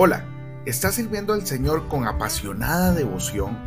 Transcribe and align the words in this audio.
Hola, 0.00 0.24
¿estás 0.64 0.94
sirviendo 0.94 1.32
al 1.32 1.44
Señor 1.44 1.88
con 1.88 2.06
apasionada 2.06 2.94
devoción? 2.94 3.58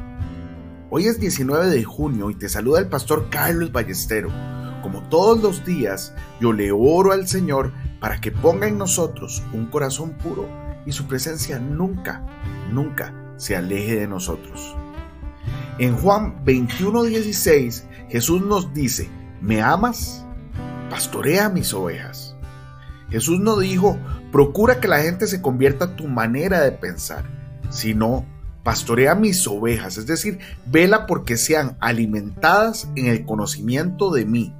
Hoy 0.90 1.08
es 1.08 1.20
19 1.20 1.70
de 1.70 1.84
junio 1.84 2.30
y 2.30 2.36
te 2.36 2.48
saluda 2.48 2.80
el 2.80 2.88
pastor 2.88 3.28
Carlos 3.30 3.74
Ballestero. 3.74 4.30
Como 4.82 5.04
todos 5.10 5.44
los 5.44 5.66
días, 5.66 6.14
yo 6.40 6.54
le 6.54 6.72
oro 6.72 7.12
al 7.12 7.28
Señor 7.28 7.74
para 8.00 8.22
que 8.22 8.32
ponga 8.32 8.70
en 8.70 8.78
nosotros 8.78 9.44
un 9.52 9.66
corazón 9.66 10.12
puro 10.12 10.48
y 10.86 10.94
su 10.94 11.06
presencia 11.06 11.60
nunca, 11.60 12.26
nunca 12.72 13.14
se 13.36 13.58
aleje 13.58 14.00
de 14.00 14.08
nosotros. 14.08 14.74
En 15.80 15.98
Juan 15.98 16.46
21:16, 16.46 17.84
Jesús 18.08 18.42
nos 18.42 18.74
dice, 18.74 19.10
¿me 19.42 19.62
amas? 19.62 20.26
Pastorea 20.90 21.50
mis 21.50 21.74
ovejas. 21.74 22.38
Jesús 23.10 23.42
no 23.42 23.60
dijo, 23.60 24.00
procura 24.32 24.80
que 24.80 24.88
la 24.88 25.02
gente 25.02 25.28
se 25.28 25.42
convierta 25.42 25.86
a 25.86 25.96
tu 25.96 26.08
manera 26.08 26.62
de 26.62 26.72
pensar, 26.72 27.26
sino 27.70 28.26
pastorea 28.64 29.16
mis 29.16 29.46
ovejas, 29.48 29.98
es 29.98 30.08
decir, 30.08 30.40
vela 30.66 31.06
porque 31.06 31.38
sean 31.38 31.78
alimentadas 31.80 32.88
en 32.96 33.08
el 33.08 33.26
conocimiento 33.26 34.12
de 34.12 34.26
mí. 34.26 34.56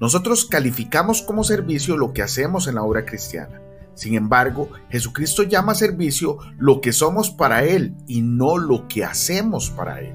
Nosotros 0.00 0.44
calificamos 0.44 1.22
como 1.22 1.44
servicio 1.44 1.96
lo 1.96 2.12
que 2.12 2.22
hacemos 2.22 2.66
en 2.66 2.74
la 2.74 2.82
obra 2.82 3.04
cristiana. 3.04 3.60
Sin 3.94 4.14
embargo, 4.14 4.68
Jesucristo 4.90 5.44
llama 5.44 5.74
servicio 5.74 6.38
lo 6.58 6.80
que 6.80 6.92
somos 6.92 7.30
para 7.30 7.64
Él 7.64 7.94
y 8.06 8.22
no 8.22 8.58
lo 8.58 8.88
que 8.88 9.04
hacemos 9.04 9.70
para 9.70 10.00
Él. 10.00 10.14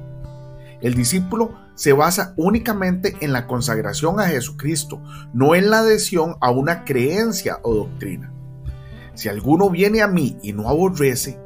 El 0.81 0.95
discípulo 0.95 1.57
se 1.75 1.93
basa 1.93 2.33
únicamente 2.35 3.15
en 3.21 3.31
la 3.31 3.47
consagración 3.47 4.19
a 4.19 4.27
Jesucristo, 4.27 5.01
no 5.33 5.55
en 5.55 5.69
la 5.69 5.79
adhesión 5.79 6.35
a 6.41 6.51
una 6.51 6.83
creencia 6.83 7.59
o 7.63 7.73
doctrina. 7.73 8.33
Si 9.19 9.27
alguno 9.27 9.69
viene 9.69 10.01
a 10.01 10.07
mí 10.07 10.37
y 10.41 10.53
no 10.53 10.69
aborrece, 10.69 11.37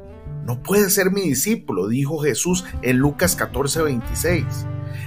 no 0.46 0.62
puede 0.62 0.90
ser 0.90 1.10
mi 1.10 1.22
discípulo, 1.22 1.88
dijo 1.88 2.20
Jesús 2.20 2.64
en 2.82 2.98
Lucas 2.98 3.36
14:26. 3.36 4.44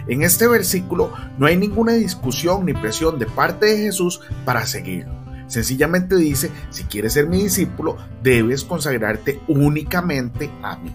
En 0.10 0.22
este 0.22 0.50
versículo 0.50 1.14
no 1.38 1.46
hay 1.46 1.56
ninguna 1.56 1.94
discusión 1.94 2.66
ni 2.66 2.74
presión 2.74 3.20
de 3.20 3.26
parte 3.26 3.68
de 3.68 3.78
Jesús 3.78 4.20
para 4.44 4.66
seguirlo. 4.66 5.14
Sencillamente 5.48 6.18
dice, 6.18 6.52
si 6.70 6.84
quieres 6.84 7.14
ser 7.14 7.28
mi 7.28 7.44
discípulo, 7.44 7.96
debes 8.22 8.66
consagrarte 8.66 9.40
únicamente 9.48 10.52
a 10.62 10.76
mí. 10.76 10.94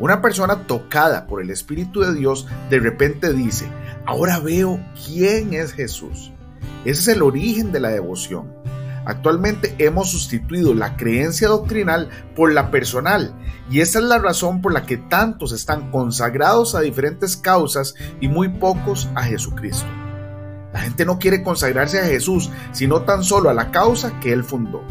Una 0.00 0.22
persona 0.22 0.66
tocada 0.66 1.26
por 1.26 1.42
el 1.42 1.50
Espíritu 1.50 2.00
de 2.00 2.14
Dios 2.14 2.46
de 2.70 2.78
repente 2.78 3.34
dice, 3.34 3.66
ahora 4.06 4.38
veo 4.38 4.80
quién 5.04 5.52
es 5.52 5.74
Jesús. 5.74 6.32
Ese 6.86 7.00
es 7.02 7.08
el 7.08 7.20
origen 7.20 7.72
de 7.72 7.80
la 7.80 7.90
devoción. 7.90 8.71
Actualmente 9.04 9.74
hemos 9.78 10.10
sustituido 10.10 10.74
la 10.74 10.96
creencia 10.96 11.48
doctrinal 11.48 12.08
por 12.36 12.52
la 12.52 12.70
personal 12.70 13.34
y 13.70 13.80
esa 13.80 13.98
es 13.98 14.04
la 14.04 14.18
razón 14.18 14.60
por 14.62 14.72
la 14.72 14.86
que 14.86 14.96
tantos 14.96 15.52
están 15.52 15.90
consagrados 15.90 16.74
a 16.74 16.80
diferentes 16.80 17.36
causas 17.36 17.94
y 18.20 18.28
muy 18.28 18.48
pocos 18.48 19.08
a 19.14 19.24
Jesucristo. 19.24 19.86
La 20.72 20.80
gente 20.80 21.04
no 21.04 21.18
quiere 21.18 21.42
consagrarse 21.42 22.00
a 22.00 22.04
Jesús, 22.04 22.50
sino 22.72 23.02
tan 23.02 23.24
solo 23.24 23.50
a 23.50 23.54
la 23.54 23.70
causa 23.70 24.20
que 24.20 24.32
Él 24.32 24.44
fundó. 24.44 24.82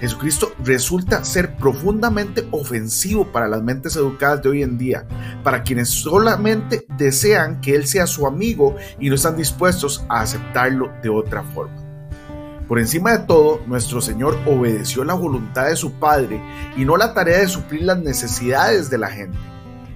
Jesucristo 0.00 0.52
resulta 0.64 1.24
ser 1.24 1.56
profundamente 1.56 2.48
ofensivo 2.52 3.30
para 3.30 3.48
las 3.48 3.62
mentes 3.62 3.96
educadas 3.96 4.42
de 4.42 4.48
hoy 4.48 4.62
en 4.62 4.78
día, 4.78 5.06
para 5.44 5.62
quienes 5.62 5.90
solamente 5.90 6.86
desean 6.96 7.60
que 7.60 7.74
Él 7.74 7.86
sea 7.86 8.06
su 8.06 8.26
amigo 8.26 8.76
y 8.98 9.10
no 9.10 9.14
están 9.14 9.36
dispuestos 9.36 10.04
a 10.08 10.22
aceptarlo 10.22 10.90
de 11.02 11.10
otra 11.10 11.42
forma. 11.42 11.89
Por 12.70 12.78
encima 12.78 13.10
de 13.10 13.26
todo, 13.26 13.62
nuestro 13.66 14.00
Señor 14.00 14.38
obedeció 14.46 15.02
la 15.02 15.14
voluntad 15.14 15.66
de 15.66 15.74
su 15.74 15.94
Padre 15.94 16.40
y 16.76 16.84
no 16.84 16.96
la 16.96 17.14
tarea 17.14 17.38
de 17.38 17.48
suplir 17.48 17.82
las 17.82 17.98
necesidades 17.98 18.88
de 18.88 18.96
la 18.96 19.08
gente. 19.08 19.36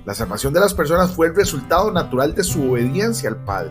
La 0.05 0.13
salvación 0.13 0.53
de 0.53 0.59
las 0.59 0.75
personas 0.75 1.13
fue 1.13 1.29
el 1.29 1.37
resultado 1.37 1.93
natural 1.93 2.35
de 2.35 2.43
su 2.43 2.73
obediencia 2.73 3.29
al 3.29 3.37
Padre. 3.37 3.71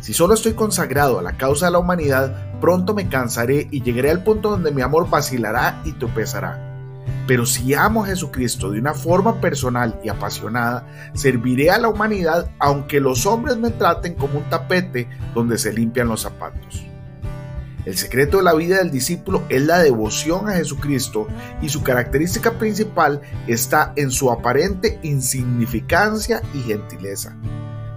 Si 0.00 0.14
solo 0.14 0.34
estoy 0.34 0.52
consagrado 0.52 1.18
a 1.18 1.22
la 1.22 1.36
causa 1.36 1.66
de 1.66 1.72
la 1.72 1.80
humanidad, 1.80 2.60
pronto 2.60 2.94
me 2.94 3.08
cansaré 3.08 3.66
y 3.72 3.82
llegaré 3.82 4.12
al 4.12 4.22
punto 4.22 4.50
donde 4.50 4.70
mi 4.70 4.82
amor 4.82 5.10
vacilará 5.10 5.82
y 5.84 5.90
tropezará. 5.90 6.78
Pero 7.26 7.44
si 7.44 7.74
amo 7.74 8.04
a 8.04 8.06
Jesucristo 8.06 8.70
de 8.70 8.78
una 8.78 8.94
forma 8.94 9.40
personal 9.40 9.98
y 10.04 10.10
apasionada, 10.10 10.86
serviré 11.14 11.72
a 11.72 11.78
la 11.78 11.88
humanidad 11.88 12.52
aunque 12.60 13.00
los 13.00 13.26
hombres 13.26 13.56
me 13.56 13.70
traten 13.70 14.14
como 14.14 14.38
un 14.38 14.48
tapete 14.48 15.08
donde 15.34 15.58
se 15.58 15.72
limpian 15.72 16.06
los 16.06 16.20
zapatos. 16.20 16.86
El 17.84 17.96
secreto 17.96 18.36
de 18.36 18.44
la 18.44 18.54
vida 18.54 18.78
del 18.78 18.92
discípulo 18.92 19.42
es 19.48 19.62
la 19.62 19.80
devoción 19.80 20.48
a 20.48 20.52
Jesucristo 20.52 21.26
y 21.60 21.68
su 21.68 21.82
característica 21.82 22.52
principal 22.52 23.20
está 23.48 23.92
en 23.96 24.12
su 24.12 24.30
aparente 24.30 25.00
insignificancia 25.02 26.42
y 26.54 26.60
gentileza. 26.60 27.36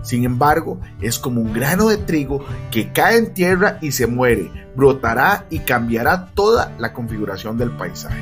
Sin 0.02 0.24
embargo, 0.24 0.80
es 1.02 1.20
como 1.20 1.42
un 1.42 1.54
grano 1.54 1.90
de 1.90 1.98
trigo 1.98 2.44
que 2.72 2.92
cae 2.92 3.18
en 3.18 3.34
tierra 3.34 3.78
y 3.82 3.92
se 3.92 4.08
muere, 4.08 4.52
brotará 4.76 5.46
y 5.50 5.60
cambiará 5.60 6.32
toda 6.34 6.76
la 6.80 6.94
configuración 6.94 7.58
del 7.58 7.72
paisaje. 7.72 8.22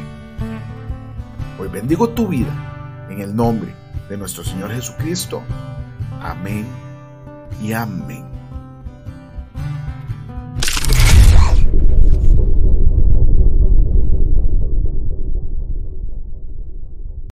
Hoy 1.60 1.68
bendigo 1.70 2.10
tu 2.10 2.28
vida 2.28 3.08
en 3.10 3.22
el 3.22 3.36
nombre 3.36 3.74
de 4.10 4.18
nuestro 4.18 4.44
Señor 4.44 4.72
Jesucristo. 4.72 5.44
Amén 6.22 6.66
y 7.62 7.74
amén. 7.74 8.33